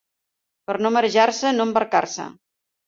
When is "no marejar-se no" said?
0.85-1.71